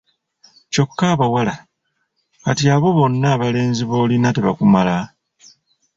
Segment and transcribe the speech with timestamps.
[0.71, 1.53] Kyokka abawala!
[2.43, 4.95] Kati abo bonna abalenzi b’olina tebakumala?